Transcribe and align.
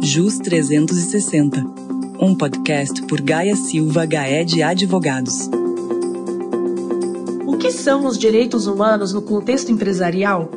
JUS 0.00 0.38
360, 0.38 1.64
um 2.20 2.32
podcast 2.34 3.02
por 3.02 3.20
Gaia 3.20 3.56
Silva 3.56 4.06
Gaé 4.06 4.44
de 4.44 4.62
Advogados. 4.62 5.50
O 7.44 7.56
que 7.56 7.72
são 7.72 8.06
os 8.06 8.16
direitos 8.16 8.68
humanos 8.68 9.12
no 9.12 9.20
contexto 9.20 9.72
empresarial? 9.72 10.48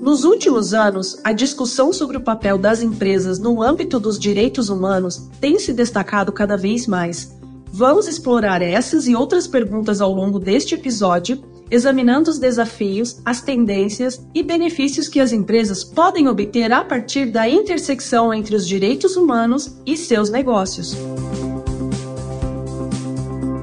Nos 0.00 0.24
últimos 0.24 0.72
anos, 0.72 1.18
a 1.22 1.32
discussão 1.32 1.92
sobre 1.92 2.16
o 2.16 2.22
papel 2.22 2.56
das 2.56 2.82
empresas 2.82 3.38
no 3.38 3.62
âmbito 3.62 4.00
dos 4.00 4.18
direitos 4.18 4.70
humanos 4.70 5.28
tem 5.38 5.58
se 5.58 5.74
destacado 5.74 6.32
cada 6.32 6.56
vez 6.56 6.86
mais. 6.86 7.36
Vamos 7.70 8.08
explorar 8.08 8.62
essas 8.62 9.06
e 9.06 9.14
outras 9.14 9.46
perguntas 9.46 10.00
ao 10.00 10.12
longo 10.12 10.38
deste 10.38 10.74
episódio 10.74 11.42
examinando 11.70 12.30
os 12.30 12.38
desafios, 12.38 13.20
as 13.24 13.40
tendências 13.40 14.24
e 14.34 14.42
benefícios 14.42 15.08
que 15.08 15.20
as 15.20 15.32
empresas 15.32 15.84
podem 15.84 16.28
obter 16.28 16.72
a 16.72 16.84
partir 16.84 17.26
da 17.26 17.48
intersecção 17.48 18.32
entre 18.32 18.56
os 18.56 18.66
direitos 18.66 19.16
humanos 19.16 19.76
e 19.84 19.96
seus 19.96 20.30
negócios. 20.30 20.96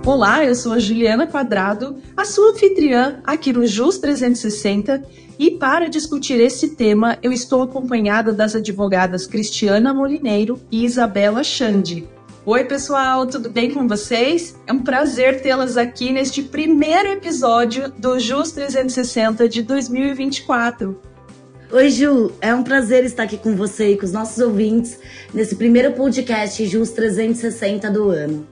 Olá, 0.05 0.45
eu 0.45 0.53
sou 0.53 0.73
a 0.73 0.79
Juliana 0.79 1.26
Quadrado, 1.26 1.98
a 2.15 2.26
sua 2.26 2.52
anfitriã 2.52 3.21
aqui 3.23 3.52
no 3.52 3.65
JUS 3.65 3.98
360, 3.98 5.03
e 5.40 5.51
para 5.51 5.90
discutir 5.90 6.40
esse 6.40 6.76
tema 6.76 7.17
eu 7.23 7.34
estou 7.34 7.63
acompanhada 7.63 8.31
das 8.31 8.55
advogadas 8.55 9.26
Cristiana 9.26 9.93
Molineiro 9.93 10.59
e 10.71 10.85
Isabela 10.85 11.43
Xande. 11.43 12.07
Oi, 12.48 12.63
pessoal, 12.63 13.26
tudo 13.26 13.49
bem 13.49 13.72
com 13.72 13.88
vocês? 13.88 14.55
É 14.67 14.72
um 14.72 14.77
prazer 14.77 15.41
tê-las 15.41 15.77
aqui 15.77 16.12
neste 16.12 16.44
primeiro 16.44 17.09
episódio 17.09 17.91
do 17.98 18.20
JUS 18.20 18.52
360 18.52 19.49
de 19.49 19.63
2024. 19.63 20.95
Oi, 21.71 21.90
Ju, 21.90 22.31
é 22.40 22.54
um 22.54 22.62
prazer 22.62 23.04
estar 23.04 23.23
aqui 23.23 23.35
com 23.35 23.55
você 23.55 23.94
e 23.94 23.98
com 23.98 24.05
os 24.05 24.12
nossos 24.12 24.38
ouvintes 24.38 24.99
nesse 25.34 25.55
primeiro 25.55 25.94
podcast 25.94 26.63
JUS 26.68 26.91
360 26.91 27.90
do 27.90 28.12
ano. 28.12 28.48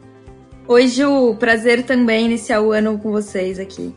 Oi, 0.67 0.87
Ju, 0.87 1.35
prazer 1.35 1.83
também 1.83 2.25
iniciar 2.25 2.61
o 2.61 2.71
ano 2.71 2.97
com 2.97 3.11
vocês 3.11 3.59
aqui. 3.59 3.93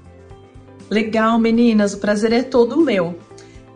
Legal, 0.91 1.39
meninas, 1.39 1.95
o 1.95 1.99
prazer 2.01 2.35
é 2.35 2.43
todo 2.43 2.83
meu. 2.83 3.19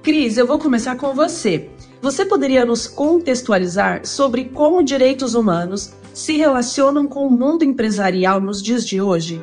Cris, 0.03 0.37
eu 0.37 0.47
vou 0.47 0.59
começar 0.59 0.97
com 0.97 1.15
você. 1.15 1.71
Você 2.03 2.27
poderia 2.27 2.67
nos 2.67 2.87
contextualizar 2.87 4.07
sobre 4.07 4.45
como 4.45 4.83
direitos 4.83 5.35
humanos 5.35 5.95
se 6.21 6.37
relacionam 6.37 7.09
com 7.09 7.27
o 7.27 7.31
mundo 7.31 7.65
empresarial 7.65 8.43
nos 8.43 8.63
dias 8.63 8.87
de 8.87 9.01
hoje? 9.01 9.41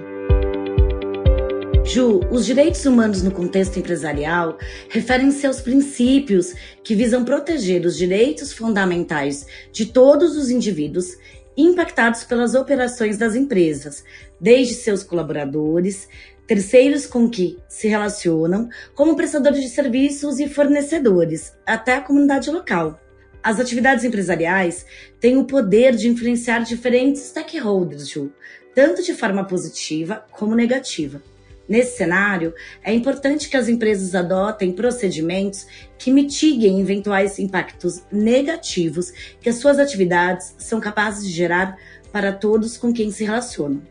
Ju, 1.84 2.20
os 2.30 2.46
direitos 2.46 2.86
humanos 2.86 3.24
no 3.24 3.32
contexto 3.32 3.80
empresarial 3.80 4.60
referem-se 4.88 5.48
aos 5.48 5.60
princípios 5.60 6.54
que 6.84 6.94
visam 6.94 7.26
proteger 7.26 7.84
os 7.84 7.98
direitos 7.98 8.54
fundamentais 8.54 9.48
de 9.72 9.88
todos 9.88 10.38
os 10.38 10.52
indivíduos 10.52 11.18
impactados 11.58 12.24
pelas 12.24 12.54
operações 12.54 13.18
das 13.18 13.34
empresas, 13.34 14.04
desde 14.40 14.76
seus 14.76 15.02
colaboradores, 15.02 16.08
terceiros 16.46 17.08
com 17.08 17.28
que 17.28 17.58
se 17.68 17.88
relacionam, 17.88 18.70
como 18.94 19.16
prestadores 19.16 19.62
de 19.62 19.70
serviços 19.70 20.40
e 20.40 20.48
fornecedores, 20.48 21.54
até 21.66 21.96
a 21.96 22.02
comunidade 22.02 22.52
local. 22.52 23.00
As 23.48 23.62
atividades 23.62 24.04
empresariais 24.04 24.86
têm 25.22 25.38
o 25.38 25.46
poder 25.46 25.96
de 25.96 26.10
influenciar 26.10 26.66
diferentes 26.66 27.22
stakeholders, 27.22 28.10
Ju, 28.10 28.30
tanto 28.76 29.02
de 29.02 29.14
forma 29.14 29.46
positiva 29.46 30.26
como 30.32 30.54
negativa. 30.54 31.24
Nesse 31.66 31.96
cenário, 31.96 32.54
é 32.84 32.94
importante 32.94 33.48
que 33.48 33.56
as 33.56 33.70
empresas 33.70 34.14
adotem 34.14 34.74
procedimentos 34.74 35.66
que 35.98 36.12
mitiguem 36.12 36.82
eventuais 36.82 37.40
impactos 37.40 38.04
negativos 38.12 39.14
que 39.40 39.48
as 39.48 39.56
suas 39.56 39.80
atividades 39.80 40.54
são 40.58 40.82
capazes 40.82 41.26
de 41.26 41.32
gerar 41.32 41.78
para 42.12 42.34
todos 42.34 42.76
com 42.76 42.92
quem 42.92 43.12
se 43.12 43.24
relacionam. 43.24 43.82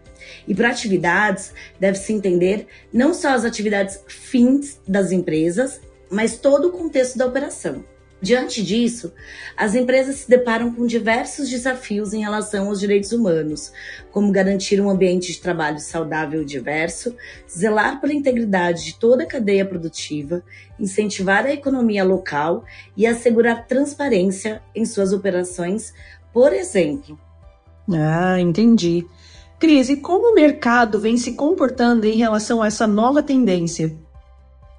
E 0.47 0.55
para 0.55 0.69
atividades, 0.69 1.55
deve-se 1.81 2.13
entender 2.13 2.67
não 2.93 3.15
só 3.15 3.31
as 3.31 3.47
atividades 3.47 4.01
fins 4.07 4.79
das 4.87 5.13
empresas, 5.13 5.81
mas 6.11 6.37
todo 6.37 6.69
o 6.69 6.73
contexto 6.73 7.17
da 7.17 7.25
operação. 7.25 7.96
Diante 8.21 8.63
disso, 8.63 9.13
as 9.57 9.75
empresas 9.75 10.17
se 10.17 10.29
deparam 10.29 10.73
com 10.73 10.87
diversos 10.87 11.51
desafios 11.51 12.15
em 12.15 12.23
relação 12.23 12.69
aos 12.69 12.81
direitos 12.81 13.13
humanos, 13.13 13.71
como 14.11 14.33
garantir 14.33 14.81
um 14.81 14.89
ambiente 14.89 15.33
de 15.33 15.41
trabalho 15.41 15.79
saudável 15.79 16.41
e 16.41 16.47
diverso, 16.47 17.15
zelar 17.49 18.01
pela 18.01 18.15
integridade 18.15 18.85
de 18.87 18.95
toda 18.99 19.25
a 19.25 19.27
cadeia 19.27 19.67
produtiva, 19.67 20.43
incentivar 20.81 21.45
a 21.45 21.53
economia 21.53 22.05
local 22.05 22.65
e 22.97 23.07
assegurar 23.07 23.67
transparência 23.67 24.63
em 24.75 24.87
suas 24.87 25.13
operações, 25.13 25.93
por 26.33 26.55
exemplo. 26.55 27.19
Ah, 27.93 28.41
entendi. 28.41 29.07
Cris, 29.59 29.91
e 29.91 29.97
como 29.97 30.33
o 30.33 30.35
mercado 30.35 30.99
vem 30.99 31.19
se 31.19 31.33
comportando 31.33 32.07
em 32.07 32.17
relação 32.17 32.63
a 32.63 32.67
essa 32.67 32.87
nova 32.87 33.23
tendência? 33.23 33.95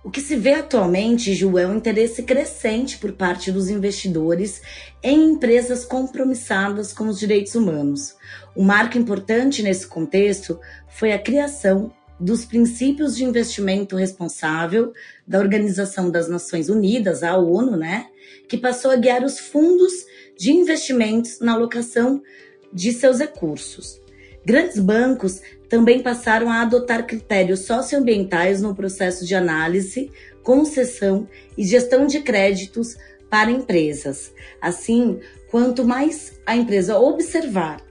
O 0.08 0.10
que 0.10 0.22
se 0.22 0.38
vê 0.38 0.54
atualmente, 0.54 1.34
Ju, 1.34 1.58
é 1.58 1.68
um 1.68 1.76
interesse 1.76 2.24
crescente 2.24 2.98
por 2.98 3.12
parte 3.12 3.52
dos 3.52 3.70
investidores 3.70 4.62
em 5.04 5.32
empresas 5.32 5.84
compromissadas 5.84 6.94
com 6.94 7.10
os 7.10 7.20
direitos 7.20 7.56
humanos. 7.56 8.16
Um 8.56 8.64
marco 8.64 8.98
importante 8.98 9.62
nesse 9.62 9.86
contexto 9.86 10.62
foi 10.88 11.12
a 11.12 11.20
criação 11.20 11.92
dos 12.18 12.46
princípios 12.46 13.18
de 13.18 13.26
investimento 13.26 13.98
responsável 13.98 14.94
da 15.28 15.40
Organização 15.40 16.10
das 16.10 16.30
Nações 16.30 16.70
Unidas, 16.70 17.22
a 17.22 17.38
ONU, 17.38 17.76
né, 17.76 18.08
que 18.48 18.56
passou 18.56 18.92
a 18.92 18.96
guiar 18.96 19.26
os 19.26 19.38
fundos 19.38 19.92
de 20.38 20.54
investimentos 20.54 21.42
na 21.42 21.52
alocação 21.52 22.24
de 22.72 22.94
seus 22.94 23.20
recursos. 23.20 24.02
Grandes 24.46 24.80
bancos 24.80 25.42
também 25.70 26.02
passaram 26.02 26.50
a 26.50 26.62
adotar 26.62 27.06
critérios 27.06 27.62
socioambientais 27.62 28.62
no 28.62 28.76
processo 28.76 29.26
de 29.26 29.36
análise, 29.36 30.12
concessão 30.44 31.28
e 31.58 31.64
gestão 31.66 32.06
de 32.06 32.22
créditos 32.22 32.96
para 33.30 33.52
empresas. 33.52 34.32
Assim, 34.62 35.20
quanto 35.52 35.86
mais 35.86 36.40
a 36.46 36.56
empresa 36.56 36.98
observar 36.98 37.82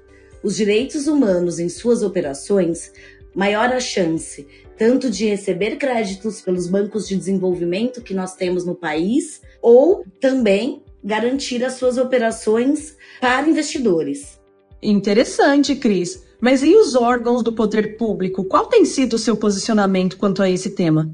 os 0.42 0.56
direitos 0.56 1.06
humanos 1.06 1.58
em 1.58 1.68
suas 1.68 2.02
operações, 2.02 2.92
maior 3.34 3.72
a 3.72 3.80
chance 3.80 4.46
tanto 4.76 5.10
de 5.10 5.26
receber 5.26 5.76
créditos 5.76 6.40
pelos 6.40 6.66
bancos 6.66 7.08
de 7.08 7.16
desenvolvimento 7.16 8.02
que 8.02 8.14
nós 8.14 8.34
temos 8.36 8.64
no 8.64 8.74
país, 8.74 9.40
ou 9.62 10.04
também 10.20 10.82
garantir 11.02 11.64
as 11.64 11.74
suas 11.74 11.96
operações 11.98 12.96
para 13.20 13.48
investidores. 13.48 14.38
Interessante, 14.82 15.74
Cris. 15.76 16.25
Mas 16.40 16.62
e 16.62 16.74
os 16.74 16.94
órgãos 16.94 17.42
do 17.42 17.52
poder 17.52 17.96
público? 17.96 18.44
Qual 18.44 18.66
tem 18.66 18.84
sido 18.84 19.14
o 19.14 19.18
seu 19.18 19.36
posicionamento 19.36 20.18
quanto 20.18 20.42
a 20.42 20.50
esse 20.50 20.70
tema? 20.70 21.10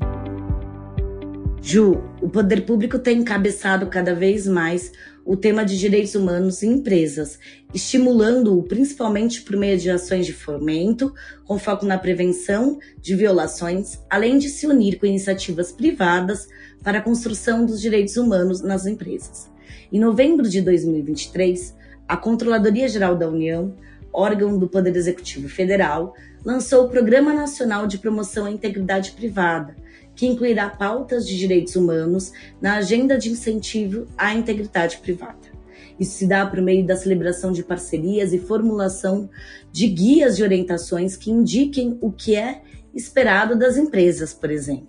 Ju, 1.62 2.02
o 2.20 2.28
poder 2.28 2.66
público 2.66 2.98
tem 2.98 3.18
encabeçado 3.18 3.86
cada 3.86 4.16
vez 4.16 4.48
mais 4.48 4.90
o 5.24 5.36
tema 5.36 5.64
de 5.64 5.78
direitos 5.78 6.16
humanos 6.16 6.64
em 6.64 6.72
empresas, 6.72 7.38
estimulando-o 7.72 8.64
principalmente 8.64 9.42
por 9.42 9.56
meio 9.56 9.78
de 9.78 9.88
ações 9.88 10.26
de 10.26 10.32
fomento, 10.32 11.14
com 11.44 11.56
foco 11.56 11.86
na 11.86 11.96
prevenção 11.96 12.80
de 13.00 13.14
violações, 13.14 14.00
além 14.10 14.38
de 14.38 14.48
se 14.48 14.66
unir 14.66 14.98
com 14.98 15.06
iniciativas 15.06 15.70
privadas 15.70 16.48
para 16.82 16.98
a 16.98 17.02
construção 17.02 17.64
dos 17.64 17.80
direitos 17.80 18.16
humanos 18.16 18.60
nas 18.60 18.86
empresas. 18.86 19.48
Em 19.92 20.00
novembro 20.00 20.48
de 20.48 20.60
2023, 20.60 21.76
a 22.08 22.16
Controladoria 22.16 22.88
Geral 22.88 23.14
da 23.14 23.28
União 23.28 23.72
órgão 24.12 24.58
do 24.58 24.68
Poder 24.68 24.94
Executivo 24.94 25.48
Federal, 25.48 26.14
lançou 26.44 26.84
o 26.84 26.88
Programa 26.88 27.32
Nacional 27.32 27.86
de 27.86 27.98
Promoção 27.98 28.44
à 28.44 28.50
Integridade 28.50 29.12
Privada, 29.12 29.76
que 30.14 30.26
incluirá 30.26 30.68
pautas 30.68 31.26
de 31.26 31.38
direitos 31.38 31.76
humanos 31.76 32.32
na 32.60 32.76
agenda 32.76 33.16
de 33.16 33.30
incentivo 33.30 34.06
à 34.16 34.34
integridade 34.34 34.98
privada. 34.98 35.52
Isso 35.98 36.18
se 36.18 36.26
dá 36.26 36.44
por 36.44 36.60
meio 36.60 36.84
da 36.86 36.96
celebração 36.96 37.52
de 37.52 37.62
parcerias 37.62 38.32
e 38.32 38.38
formulação 38.38 39.28
de 39.70 39.86
guias 39.86 40.36
de 40.36 40.42
orientações 40.42 41.16
que 41.16 41.30
indiquem 41.30 41.98
o 42.00 42.10
que 42.10 42.34
é 42.34 42.62
esperado 42.94 43.56
das 43.56 43.76
empresas, 43.76 44.34
por 44.34 44.50
exemplo. 44.50 44.88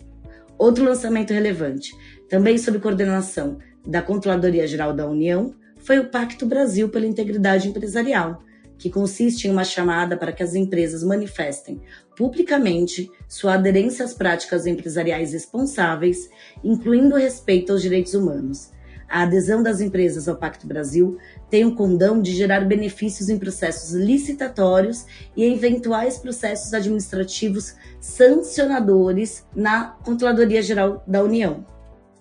Outro 0.58 0.84
lançamento 0.84 1.34
relevante, 1.34 1.96
também 2.30 2.58
sob 2.58 2.80
coordenação 2.80 3.58
da 3.86 4.02
Controladoria 4.02 4.68
Geral 4.68 4.94
da 4.94 5.08
União, 5.08 5.54
foi 5.78 6.00
o 6.00 6.10
Pacto 6.10 6.46
Brasil 6.46 6.90
pela 6.90 7.06
Integridade 7.06 7.68
Empresarial, 7.68 8.42
que 8.84 8.90
consiste 8.90 9.48
em 9.48 9.52
uma 9.52 9.64
chamada 9.64 10.18
para 10.18 10.34
que 10.34 10.44
as 10.44 10.56
empresas 10.56 11.06
manifestem 11.06 11.80
publicamente 12.18 13.10
sua 13.30 13.54
aderência 13.54 14.04
às 14.04 14.14
práticas 14.14 14.68
empresariais 14.68 15.32
responsáveis, 15.32 16.30
incluindo 16.62 17.16
respeito 17.16 17.72
aos 17.72 17.82
direitos 17.82 18.14
humanos. 18.14 18.72
A 19.10 19.22
adesão 19.22 19.64
das 19.64 19.80
empresas 19.80 20.28
ao 20.28 20.36
Pacto 20.36 20.68
Brasil 20.68 21.18
tem 21.50 21.64
o 21.64 21.76
condão 21.76 22.22
de 22.22 22.36
gerar 22.36 22.66
benefícios 22.66 23.30
em 23.30 23.40
processos 23.40 23.94
licitatórios 23.94 25.06
e 25.34 25.46
eventuais 25.46 26.18
processos 26.18 26.74
administrativos 26.74 27.76
sancionadores 28.02 29.46
na 29.56 29.96
Controladoria 30.04 30.62
Geral 30.62 31.02
da 31.08 31.24
União. 31.24 31.66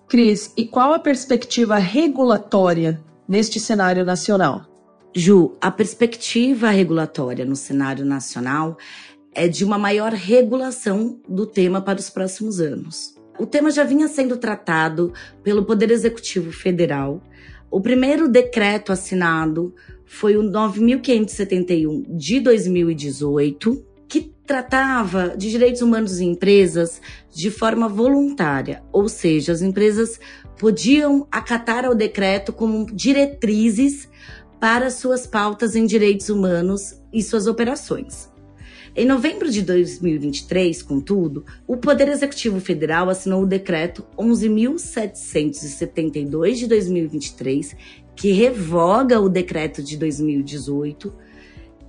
Cris, 0.07 0.53
e 0.55 0.65
qual 0.65 0.93
a 0.93 0.99
perspectiva 0.99 1.75
regulatória 1.75 3.01
neste 3.27 3.59
cenário 3.59 4.05
nacional? 4.05 4.72
Ju, 5.15 5.55
a 5.61 5.69
perspectiva 5.69 6.71
regulatória 6.71 7.45
no 7.45 7.55
cenário 7.55 8.03
nacional 8.03 8.77
é 9.35 9.47
de 9.47 9.63
uma 9.63 9.77
maior 9.77 10.11
regulação 10.11 11.21
do 11.29 11.45
tema 11.45 11.81
para 11.81 11.99
os 11.99 12.09
próximos 12.09 12.59
anos. 12.59 13.15
O 13.37 13.45
tema 13.45 13.69
já 13.69 13.83
vinha 13.83 14.07
sendo 14.07 14.37
tratado 14.37 15.13
pelo 15.43 15.65
Poder 15.65 15.91
Executivo 15.91 16.51
Federal. 16.51 17.21
O 17.69 17.79
primeiro 17.79 18.27
decreto 18.27 18.91
assinado 18.91 19.73
foi 20.03 20.35
o 20.35 20.41
9571 20.41 22.17
de 22.17 22.39
2018, 22.39 23.85
que 24.07 24.33
tratava 24.47 25.35
de 25.37 25.51
direitos 25.51 25.83
humanos 25.83 26.19
em 26.19 26.31
empresas 26.31 26.99
de 27.31 27.51
forma 27.51 27.87
voluntária, 27.87 28.83
ou 28.91 29.07
seja, 29.07 29.51
as 29.51 29.61
empresas 29.61 30.19
podiam 30.59 31.27
acatar 31.31 31.85
ao 31.85 31.95
decreto 31.95 32.53
como 32.53 32.85
diretrizes 32.85 34.07
para 34.63 34.89
suas 34.89 35.27
pautas 35.27 35.75
em 35.75 35.85
direitos 35.85 36.29
humanos 36.29 36.97
e 37.11 37.21
suas 37.21 37.47
operações. 37.47 38.31
Em 38.95 39.05
novembro 39.05 39.51
de 39.51 39.61
2023, 39.61 40.81
contudo, 40.81 41.43
o 41.67 41.75
Poder 41.75 42.07
Executivo 42.07 42.61
Federal 42.61 43.09
assinou 43.09 43.43
o 43.43 43.45
decreto 43.45 44.05
11.772 44.17 46.53
de 46.53 46.67
2023, 46.67 47.75
que 48.15 48.31
revoga 48.31 49.19
o 49.19 49.27
decreto 49.27 49.83
de 49.83 49.97
2018 49.97 51.13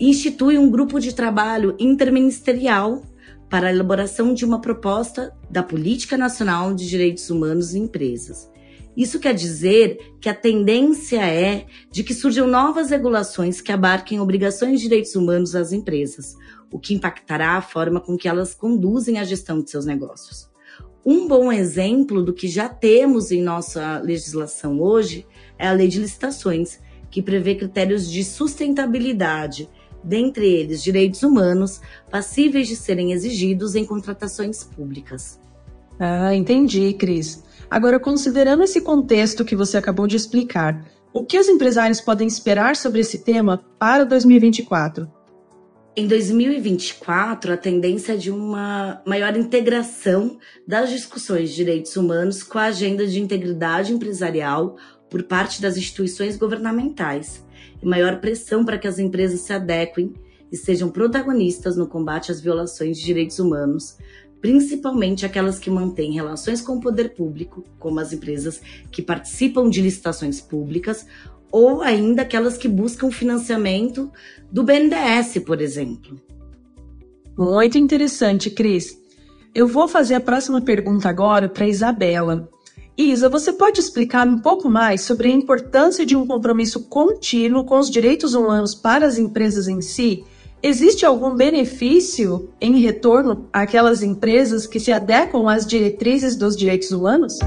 e 0.01 0.09
institui 0.09 0.59
um 0.59 0.69
grupo 0.69 0.99
de 0.99 1.15
trabalho 1.15 1.77
interministerial 1.79 3.05
para 3.49 3.69
a 3.69 3.73
elaboração 3.73 4.35
de 4.35 4.45
uma 4.45 4.61
proposta 4.61 5.33
da 5.49 5.63
Política 5.63 6.19
Nacional 6.19 6.75
de 6.75 6.89
Direitos 6.89 7.31
Humanos 7.31 7.73
em 7.73 7.85
Empresas. 7.85 8.53
Isso 8.97 9.19
quer 9.19 9.35
dizer 9.35 10.15
que 10.21 10.29
a 10.29 10.35
tendência 10.35 11.25
é 11.27 11.67
de 11.91 12.05
que 12.05 12.15
surjam 12.15 12.47
novas 12.47 12.91
regulações 12.91 13.61
que 13.61 13.73
abarquem 13.73 14.21
obrigações 14.21 14.81
de 14.81 14.89
direitos 14.89 15.15
humanos 15.17 15.55
às 15.55 15.73
empresas, 15.73 16.37
o 16.71 16.79
que 16.79 16.95
impactará 16.95 17.57
a 17.57 17.63
forma 17.63 18.01
com 18.01 18.17
que 18.17 18.29
elas 18.29 18.55
conduzem 18.55 19.19
a 19.19 19.25
gestão 19.25 19.61
de 19.61 19.71
seus 19.71 19.85
negócios. 19.85 20.49
Um 21.05 21.29
bom 21.29 21.53
exemplo 21.53 22.23
do 22.23 22.33
que 22.33 22.49
já 22.49 22.69
temos 22.69 23.31
em 23.31 23.43
nossa 23.43 23.99
legislação 23.99 24.81
hoje 24.81 25.27
é 25.59 25.69
a 25.69 25.73
Lei 25.73 25.89
de 25.89 26.01
Licitações, 26.01 26.81
que 27.11 27.21
prevê 27.21 27.55
critérios 27.55 28.11
de 28.11 28.25
sustentabilidade, 28.25 29.69
dentre 30.03 30.47
eles 30.47 30.83
direitos 30.83 31.23
humanos, 31.23 31.81
passíveis 32.11 32.69
de 32.69 32.77
serem 32.77 33.13
exigidos 33.13 33.75
em 33.75 33.85
contratações 33.85 34.65
públicas. 34.65 35.39
Ah, 35.99 36.35
entendi, 36.35 36.93
Cris. 36.95 37.45
Agora, 37.71 37.99
considerando 37.99 38.63
esse 38.63 38.81
contexto 38.81 39.45
que 39.45 39.57
você 39.57 39.77
acabou 39.77 40.07
de 40.07 40.17
explicar, 40.17 40.85
o 41.13 41.25
que 41.25 41.39
os 41.39 41.49
empresários 41.49 42.01
podem 42.01 42.27
esperar 42.27 42.77
sobre 42.77 43.01
esse 43.01 43.19
tema 43.19 43.65
para 43.79 44.05
2024? 44.05 45.09
Em 45.97 46.09
2024, 46.09 47.53
a 47.53 47.57
tendência 47.57 48.15
é 48.15 48.17
de 48.17 48.29
uma 48.29 49.01
maior 49.07 49.37
integração 49.37 50.39
das 50.67 50.91
discussões 50.91 51.51
de 51.51 51.55
direitos 51.55 51.97
humanos 51.97 52.43
com 52.43 52.59
a 52.59 52.65
agenda 52.65 53.07
de 53.07 53.21
integridade 53.21 53.93
empresarial 53.93 54.77
por 55.09 55.23
parte 55.23 55.63
das 55.63 55.77
instituições 55.77 56.37
governamentais 56.37 57.45
e 57.81 57.87
maior 57.87 58.21
pressão 58.21 58.65
para 58.65 58.77
que 58.77 58.89
as 58.89 58.99
empresas 58.99 59.43
se 59.43 59.53
adequem 59.53 60.13
e 60.51 60.57
sejam 60.57 60.91
protagonistas 60.91 61.77
no 61.77 61.87
combate 61.87 62.33
às 62.33 62.41
violações 62.41 62.99
de 62.99 63.05
direitos 63.05 63.39
humanos, 63.39 63.97
principalmente 64.45 65.25
aquelas 65.25 65.59
que 65.59 65.71
mantêm 65.71 66.13
relações 66.13 66.61
com 66.61 66.75
o 66.75 66.81
poder 66.81 67.15
público, 67.15 67.65
como 67.79 67.99
as 67.99 68.13
empresas 68.13 68.61
que 68.93 69.01
participam 69.01 69.71
de 69.71 69.81
licitações 69.81 70.39
públicas 70.39 71.07
ou 71.51 71.81
ainda 71.81 72.21
aquelas 72.21 72.59
que 72.59 72.69
buscam 72.69 73.11
financiamento 73.11 74.13
do 74.53 74.63
BNDES, 74.63 75.43
por 75.47 75.63
exemplo. 75.63 76.21
Muito 77.39 77.79
interessante, 77.79 78.51
Cris. 78.51 78.99
Eu 79.55 79.67
vou 79.67 79.89
fazer 79.89 80.17
a 80.17 80.21
próxima 80.21 80.61
pergunta 80.61 81.09
agora 81.09 81.49
para 81.49 81.67
Isabela. 81.67 82.47
Isa, 82.99 83.31
você 83.31 83.51
pode 83.51 83.81
explicar 83.81 84.29
um 84.29 84.39
pouco 84.39 84.69
mais 84.69 85.01
sobre 85.01 85.29
a 85.29 85.35
importância 85.35 86.05
de 86.05 86.15
um 86.15 86.27
compromisso 86.27 86.87
contínuo 86.87 87.65
com 87.65 87.79
os 87.79 87.91
direitos 87.91 88.35
humanos 88.35 88.75
para 88.75 89.07
as 89.07 89.17
empresas 89.17 89.69
em 89.69 89.81
si? 89.81 90.23
Existe 90.67 91.05
algum 91.05 91.37
benefício 91.37 92.49
em 92.59 92.81
retorno 92.81 93.51
àquelas 93.53 94.03
empresas 94.03 94.67
que 94.67 94.81
se 94.81 94.91
adequam 94.91 95.47
às 95.47 95.67
diretrizes 95.67 96.37
dos 96.37 96.57
direitos 96.57 96.91
humanos? 96.91 97.39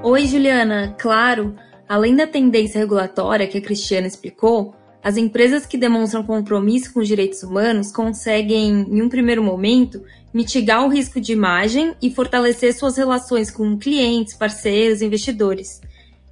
Oi, 0.00 0.28
Juliana. 0.28 0.94
Claro. 0.96 1.56
Além 1.88 2.14
da 2.14 2.24
tendência 2.24 2.78
regulatória 2.78 3.48
que 3.48 3.58
a 3.58 3.60
Cristiana 3.60 4.06
explicou, 4.06 4.76
as 5.02 5.16
empresas 5.16 5.66
que 5.66 5.76
demonstram 5.76 6.22
compromisso 6.22 6.94
com 6.94 7.00
os 7.00 7.08
direitos 7.08 7.42
humanos 7.42 7.90
conseguem, 7.90 8.86
em 8.88 9.02
um 9.02 9.08
primeiro 9.08 9.42
momento, 9.42 10.00
mitigar 10.32 10.86
o 10.86 10.88
risco 10.88 11.20
de 11.20 11.32
imagem 11.32 11.96
e 12.00 12.12
fortalecer 12.12 12.78
suas 12.78 12.96
relações 12.96 13.50
com 13.50 13.76
clientes, 13.76 14.34
parceiros, 14.34 15.02
investidores. 15.02 15.80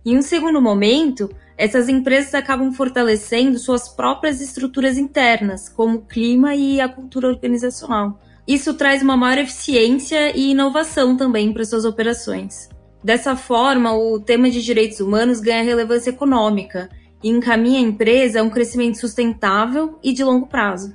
Em 0.06 0.16
um 0.16 0.22
segundo 0.22 0.62
momento, 0.62 1.28
essas 1.56 1.88
empresas 1.88 2.34
acabam 2.34 2.72
fortalecendo 2.72 3.58
suas 3.58 3.88
próprias 3.88 4.40
estruturas 4.40 4.98
internas, 4.98 5.68
como 5.68 5.98
o 5.98 6.02
clima 6.02 6.54
e 6.54 6.80
a 6.80 6.88
cultura 6.88 7.28
organizacional. 7.28 8.20
Isso 8.46 8.74
traz 8.74 9.02
uma 9.02 9.16
maior 9.16 9.38
eficiência 9.38 10.36
e 10.36 10.50
inovação 10.50 11.16
também 11.16 11.52
para 11.52 11.64
suas 11.64 11.84
operações. 11.84 12.68
Dessa 13.02 13.36
forma, 13.36 13.94
o 13.94 14.18
tema 14.18 14.50
de 14.50 14.62
direitos 14.62 15.00
humanos 15.00 15.40
ganha 15.40 15.62
relevância 15.62 16.10
econômica 16.10 16.90
e 17.22 17.30
encaminha 17.30 17.78
a 17.78 17.82
empresa 17.82 18.40
a 18.40 18.42
um 18.42 18.50
crescimento 18.50 18.98
sustentável 18.98 19.98
e 20.02 20.12
de 20.12 20.24
longo 20.24 20.46
prazo. 20.46 20.94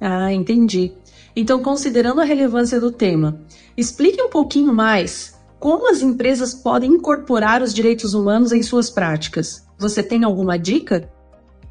Ah, 0.00 0.32
entendi. 0.32 0.92
Então, 1.34 1.62
considerando 1.62 2.20
a 2.20 2.24
relevância 2.24 2.80
do 2.80 2.90
tema, 2.90 3.40
explique 3.76 4.22
um 4.22 4.30
pouquinho 4.30 4.72
mais 4.72 5.34
como 5.58 5.90
as 5.90 6.00
empresas 6.00 6.54
podem 6.54 6.92
incorporar 6.92 7.62
os 7.62 7.74
direitos 7.74 8.14
humanos 8.14 8.52
em 8.52 8.62
suas 8.62 8.88
práticas. 8.88 9.65
Você 9.78 10.02
tem 10.02 10.24
alguma 10.24 10.58
dica? 10.58 11.10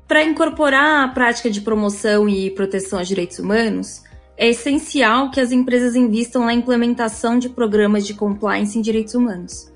Para 0.07 0.24
incorporar 0.24 1.04
a 1.04 1.07
prática 1.07 1.50
de 1.50 1.62
promoção 1.62 2.30
e 2.30 2.52
proteção 2.52 3.00
aos 3.00 3.07
direitos 3.07 3.40
humanos, 3.40 4.04
é 4.38 4.50
essencial 4.50 5.31
que 5.31 5.40
as 5.40 5.52
empresas 5.52 5.96
invistam 5.96 6.46
na 6.46 6.54
implementação 6.54 7.40
de 7.40 7.50
programas 7.50 8.06
de 8.06 8.13
compliance 8.13 8.78
em 8.78 8.81
direitos 8.81 9.16
humanos. 9.16 9.72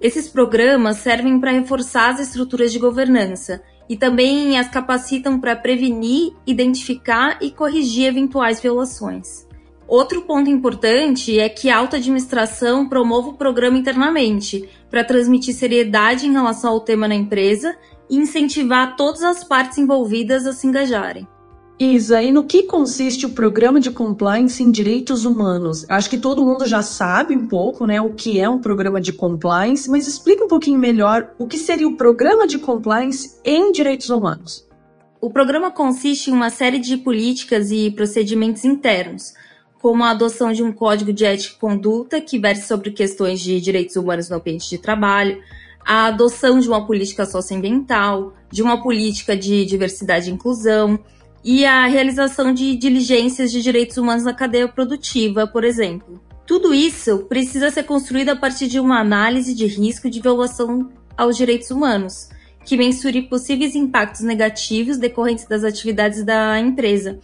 Esses 0.00 0.28
programas 0.28 0.98
servem 0.98 1.38
para 1.38 1.50
reforçar 1.50 2.10
as 2.10 2.20
estruturas 2.20 2.72
de 2.72 2.78
governança 2.78 3.62
e 3.88 3.96
também 3.96 4.58
as 4.58 4.68
capacitam 4.68 5.38
para 5.38 5.54
prevenir, 5.54 6.32
identificar 6.46 7.38
e 7.42 7.50
corrigir 7.50 8.06
eventuais 8.06 8.60
violações. 8.60 9.46
Outro 9.86 10.22
ponto 10.22 10.48
importante 10.48 11.38
é 11.38 11.48
que 11.48 11.68
a 11.68 11.78
alta 11.78 11.96
administração 11.96 12.88
promova 12.88 13.28
o 13.28 13.34
programa 13.34 13.78
internamente 13.78 14.68
para 14.90 15.04
transmitir 15.04 15.54
seriedade 15.54 16.26
em 16.26 16.32
relação 16.32 16.72
ao 16.72 16.80
tema 16.80 17.06
na 17.06 17.14
empresa 17.14 17.76
e 18.08 18.16
incentivar 18.16 18.96
todas 18.96 19.22
as 19.22 19.44
partes 19.44 19.78
envolvidas 19.78 20.46
a 20.46 20.52
se 20.52 20.66
engajarem. 20.66 21.28
Isa, 21.78 22.22
e 22.22 22.30
no 22.30 22.44
que 22.44 22.62
consiste 22.62 23.26
o 23.26 23.30
programa 23.30 23.80
de 23.80 23.90
compliance 23.90 24.62
em 24.62 24.70
direitos 24.70 25.24
humanos? 25.24 25.84
Acho 25.88 26.08
que 26.08 26.18
todo 26.18 26.44
mundo 26.44 26.66
já 26.66 26.82
sabe 26.82 27.36
um 27.36 27.48
pouco, 27.48 27.84
né, 27.84 28.00
o 28.00 28.14
que 28.14 28.38
é 28.38 28.48
um 28.48 28.60
programa 28.60 29.00
de 29.00 29.12
compliance, 29.12 29.90
mas 29.90 30.06
explica 30.06 30.44
um 30.44 30.48
pouquinho 30.48 30.78
melhor 30.78 31.34
o 31.36 31.48
que 31.48 31.58
seria 31.58 31.88
o 31.88 31.96
programa 31.96 32.46
de 32.46 32.58
compliance 32.58 33.40
em 33.44 33.72
direitos 33.72 34.08
humanos. 34.08 34.64
O 35.20 35.30
programa 35.30 35.70
consiste 35.70 36.30
em 36.30 36.34
uma 36.34 36.48
série 36.48 36.78
de 36.78 36.96
políticas 36.96 37.72
e 37.72 37.90
procedimentos 37.90 38.64
internos, 38.64 39.34
como 39.84 40.02
a 40.02 40.12
adoção 40.12 40.50
de 40.50 40.62
um 40.62 40.72
código 40.72 41.12
de 41.12 41.26
ética 41.26 41.56
e 41.56 41.60
conduta 41.60 42.18
que 42.18 42.38
verse 42.38 42.66
sobre 42.66 42.90
questões 42.90 43.38
de 43.38 43.60
direitos 43.60 43.96
humanos 43.96 44.30
no 44.30 44.36
ambiente 44.36 44.70
de 44.70 44.78
trabalho, 44.78 45.42
a 45.84 46.06
adoção 46.06 46.58
de 46.58 46.66
uma 46.66 46.86
política 46.86 47.26
socioambiental, 47.26 48.32
de 48.50 48.62
uma 48.62 48.82
política 48.82 49.36
de 49.36 49.66
diversidade 49.66 50.30
e 50.30 50.32
inclusão, 50.32 50.98
e 51.44 51.66
a 51.66 51.84
realização 51.86 52.54
de 52.54 52.74
diligências 52.76 53.52
de 53.52 53.60
direitos 53.60 53.98
humanos 53.98 54.24
na 54.24 54.32
cadeia 54.32 54.66
produtiva, 54.66 55.46
por 55.46 55.64
exemplo. 55.64 56.18
Tudo 56.46 56.72
isso 56.72 57.18
precisa 57.28 57.70
ser 57.70 57.82
construído 57.82 58.30
a 58.30 58.36
partir 58.36 58.68
de 58.68 58.80
uma 58.80 58.98
análise 58.98 59.54
de 59.54 59.66
risco 59.66 60.08
de 60.08 60.18
violação 60.18 60.90
aos 61.14 61.36
direitos 61.36 61.70
humanos, 61.70 62.30
que 62.64 62.78
mensure 62.78 63.20
possíveis 63.20 63.74
impactos 63.74 64.22
negativos 64.22 64.96
decorrentes 64.96 65.46
das 65.46 65.62
atividades 65.62 66.24
da 66.24 66.58
empresa, 66.58 67.20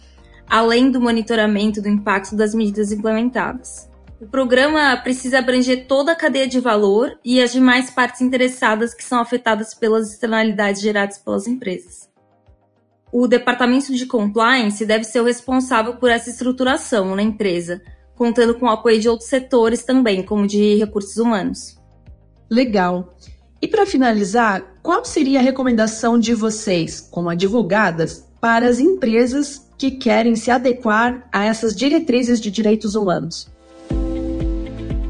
além 0.51 0.91
do 0.91 1.01
monitoramento 1.01 1.81
do 1.81 1.87
impacto 1.87 2.35
das 2.35 2.53
medidas 2.53 2.91
implementadas. 2.91 3.89
O 4.19 4.27
programa 4.27 4.95
precisa 4.97 5.39
abranger 5.39 5.87
toda 5.87 6.11
a 6.11 6.15
cadeia 6.15 6.47
de 6.47 6.59
valor 6.59 7.17
e 7.25 7.41
as 7.41 7.51
demais 7.51 7.89
partes 7.89 8.21
interessadas 8.21 8.93
que 8.93 9.03
são 9.03 9.19
afetadas 9.19 9.73
pelas 9.73 10.11
externalidades 10.11 10.81
geradas 10.81 11.17
pelas 11.17 11.47
empresas 11.47 12.11
o 13.11 13.27
departamento 13.27 13.93
de 13.93 14.05
compliance 14.05 14.85
deve 14.85 15.03
ser 15.03 15.19
o 15.19 15.25
responsável 15.25 15.97
por 15.97 16.09
essa 16.09 16.29
estruturação 16.29 17.15
na 17.15 17.21
empresa, 17.21 17.81
contando 18.15 18.55
com 18.55 18.65
o 18.65 18.69
apoio 18.69 18.99
de 18.99 19.09
outros 19.09 19.27
setores 19.27 19.83
também, 19.83 20.23
como 20.23 20.47
de 20.47 20.75
recursos 20.77 21.17
humanos. 21.17 21.77
Legal. 22.49 23.15
E 23.61 23.67
para 23.67 23.85
finalizar, 23.85 24.63
qual 24.81 25.03
seria 25.03 25.39
a 25.39 25.43
recomendação 25.43 26.17
de 26.17 26.33
vocês, 26.33 27.01
como 27.01 27.29
advogadas, 27.29 28.25
para 28.39 28.67
as 28.67 28.79
empresas 28.79 29.69
que 29.81 29.89
querem 29.89 30.35
se 30.35 30.51
adequar 30.51 31.27
a 31.31 31.43
essas 31.43 31.75
diretrizes 31.75 32.39
de 32.39 32.51
direitos 32.51 32.93
humanos? 32.93 33.49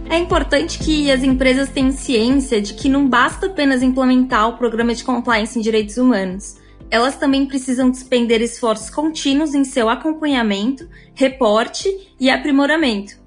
É 0.10 0.18
importante 0.18 0.80
que 0.80 1.12
as 1.12 1.24
empresas 1.24 1.70
tenham 1.70 1.92
ciência 1.92 2.62
de 2.62 2.74
que 2.74 2.88
não 2.88 3.06
basta 3.06 3.48
apenas 3.48 3.84
implementar 3.84 4.48
o 4.48 4.58
programa 4.58 4.96
de 4.96 5.04
compliance 5.04 5.60
em 5.60 5.62
direitos 5.62 5.98
humanos. 5.98 6.56
Elas 6.90 7.18
também 7.18 7.46
precisam 7.46 7.90
despender 7.90 8.42
esforços 8.42 8.90
contínuos 8.90 9.54
em 9.54 9.66
seu 9.66 9.90
acompanhamento, 9.90 10.88
reporte 11.16 11.90
e 12.18 12.30
aprimoramento. 12.30 13.20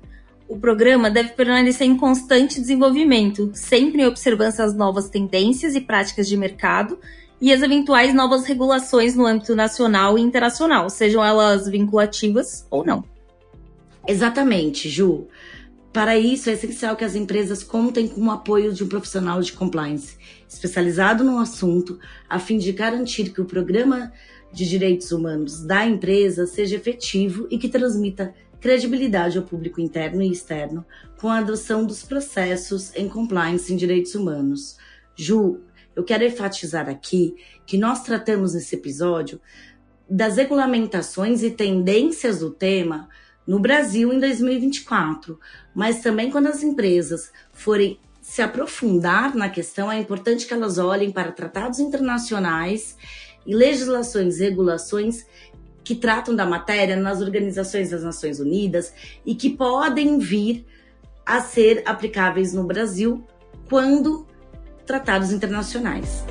O 0.49 0.59
programa 0.59 1.11
deve 1.11 1.31
permanecer 1.31 1.87
em 1.87 1.97
constante 1.97 2.59
desenvolvimento, 2.59 3.51
sempre 3.53 4.01
em 4.01 4.07
observância 4.07 4.65
às 4.65 4.75
novas 4.75 5.11
tendências 5.11 5.75
e 5.75 5.81
práticas 5.83 6.27
de 6.27 6.39
mercado 6.39 6.99
e 7.45 7.53
as 7.53 7.61
eventuais 7.61 8.15
novas 8.15 8.47
regulações 8.47 9.15
no 9.15 9.27
âmbito 9.27 9.55
nacional 9.55 10.17
e 10.17 10.23
internacional, 10.23 10.89
sejam 10.89 11.23
elas 11.23 11.69
vinculativas 11.69 12.67
ou 12.71 12.83
não. 12.83 13.05
Exatamente, 14.09 14.89
Ju. 14.89 15.27
Para 15.93 16.17
isso, 16.17 16.49
é 16.49 16.55
essencial 16.55 16.97
que 16.97 17.05
as 17.05 17.15
empresas 17.15 17.63
contem 17.63 18.09
com 18.09 18.23
o 18.23 18.31
apoio 18.31 18.73
de 18.73 18.83
um 18.83 18.89
profissional 18.89 19.43
de 19.43 19.53
compliance 19.53 20.17
especializado 20.49 21.23
no 21.23 21.39
assunto, 21.39 21.99
a 22.31 22.39
fim 22.39 22.57
de 22.57 22.73
garantir 22.73 23.29
que 23.29 23.43
o 23.43 23.45
programa 23.45 24.11
de 24.51 24.67
direitos 24.67 25.13
humanos 25.13 25.61
da 25.67 25.85
empresa 25.85 26.47
seja 26.47 26.77
efetivo 26.77 27.47
e 27.51 27.59
que 27.59 27.69
transmita 27.69 28.35
credibilidade 28.59 29.37
ao 29.37 29.45
público 29.45 29.83
interno 29.83 30.23
e 30.23 30.33
externo 30.33 30.83
com 31.21 31.29
a 31.29 31.41
adoção 31.41 31.85
dos 31.85 32.03
processos 32.05 32.91
em 32.97 33.07
compliance 33.07 33.71
em 33.71 33.77
direitos 33.77 34.15
humanos. 34.15 34.79
Ju, 35.15 35.61
eu 35.95 36.05
quero 36.05 36.25
enfatizar 36.25 36.89
aqui 36.89 37.37
que 37.67 37.79
nós 37.79 38.03
tratamos 38.03 38.55
nesse 38.55 38.75
episódio 38.75 39.41
das 40.09 40.37
regulamentações 40.37 41.43
e 41.43 41.51
tendências 41.51 42.41
do 42.41 42.51
tema 42.51 43.09
no 43.47 43.59
Brasil 43.59 44.13
em 44.13 44.19
2024, 44.19 45.39
mas 45.75 46.01
também 46.01 46.31
quando 46.31 46.47
as 46.47 46.63
empresas 46.63 47.31
forem 47.53 47.99
se 48.21 48.41
aprofundar 48.41 49.35
na 49.35 49.51
questão, 49.51 49.93
é 49.93 49.99
importante 49.99 50.47
que 50.47 50.55
elas 50.55 50.79
olhem 50.79 51.13
para 51.13 51.31
tratados 51.31 51.79
internacionais 51.79 52.97
e 53.47 53.55
legislações, 53.55 54.39
regulações 54.39 55.27
que 55.85 55.95
tratam 55.95 56.35
da 56.35 56.47
matéria 56.47 56.97
nas 56.97 57.21
organizações 57.21 57.91
das 57.91 58.03
Nações 58.03 58.41
Unidas 58.41 58.95
e 59.27 59.35
que 59.35 59.51
podem 59.51 60.19
vir 60.19 60.65
a 61.27 61.43
ser 61.43 61.83
aplicáveis 61.85 62.55
no 62.55 62.65
Brasil 62.65 63.23
quando 63.69 64.27
tratados 64.85 65.33
internacionais. 65.33 66.25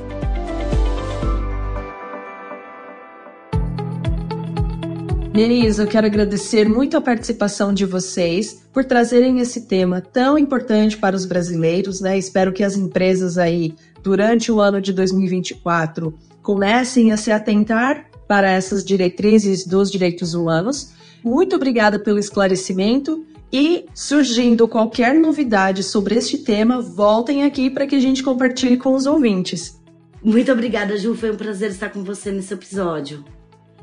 Denise, 5.33 5.81
eu 5.81 5.87
quero 5.87 6.05
agradecer 6.05 6.69
muito 6.69 6.95
a 6.95 7.01
participação 7.01 7.73
de 7.73 7.87
vocês 7.87 8.61
por 8.71 8.85
trazerem 8.85 9.39
esse 9.39 9.61
tema 9.61 9.99
tão 9.99 10.37
importante 10.37 10.95
para 10.95 11.15
os 11.15 11.25
brasileiros, 11.25 11.99
né? 11.99 12.15
Espero 12.15 12.53
que 12.53 12.63
as 12.63 12.77
empresas 12.77 13.39
aí, 13.39 13.73
durante 14.03 14.51
o 14.51 14.61
ano 14.61 14.79
de 14.79 14.93
2024, 14.93 16.13
comecem 16.43 17.11
a 17.11 17.17
se 17.17 17.31
atentar 17.31 18.05
para 18.27 18.51
essas 18.51 18.85
diretrizes 18.85 19.65
dos 19.65 19.89
direitos 19.89 20.35
humanos. 20.35 20.91
Muito 21.23 21.55
obrigada 21.55 21.97
pelo 21.97 22.19
esclarecimento 22.19 23.25
e, 23.53 23.85
surgindo 23.93 24.67
qualquer 24.67 25.13
novidade 25.13 25.83
sobre 25.83 26.15
este 26.15 26.39
tema, 26.39 26.81
voltem 26.81 27.43
aqui 27.43 27.69
para 27.69 27.85
que 27.85 27.95
a 27.95 27.99
gente 27.99 28.23
compartilhe 28.23 28.77
com 28.77 28.95
os 28.95 29.05
ouvintes. 29.05 29.79
Muito 30.23 30.51
obrigada, 30.51 30.97
Ju. 30.97 31.13
Foi 31.13 31.29
um 31.29 31.35
prazer 31.35 31.69
estar 31.69 31.89
com 31.89 32.03
você 32.03 32.31
nesse 32.31 32.51
episódio. 32.51 33.23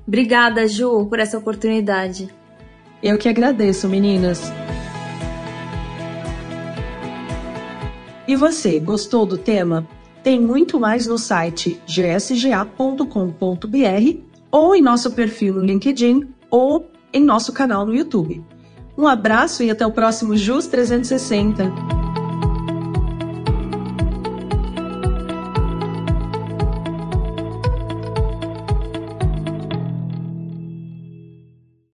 Obrigada, 0.04 0.66
Ju, 0.66 1.06
por 1.06 1.20
essa 1.20 1.38
oportunidade. 1.38 2.28
Eu 3.00 3.16
que 3.16 3.28
agradeço, 3.28 3.88
meninas. 3.88 4.42
E 8.26 8.34
você, 8.34 8.80
gostou 8.80 9.24
do 9.24 9.38
tema? 9.38 9.86
Tem 10.24 10.40
muito 10.40 10.80
mais 10.80 11.06
no 11.06 11.16
site 11.16 11.80
gsga.com.br 11.86 13.06
ou 14.50 14.74
em 14.74 14.82
nosso 14.82 15.12
perfil 15.12 15.54
no 15.54 15.64
LinkedIn 15.64 16.28
ou 16.50 16.90
em 17.12 17.24
nosso 17.24 17.52
canal 17.52 17.86
no 17.86 17.94
YouTube. 17.94 18.42
Um 19.00 19.06
abraço 19.06 19.62
e 19.62 19.70
até 19.70 19.86
o 19.86 19.90
próximo 19.90 20.36
JUS 20.36 20.66
360. 20.66 21.99